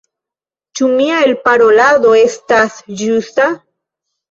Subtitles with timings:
[0.79, 3.53] Ĉu mia elparolado estas ĝusta?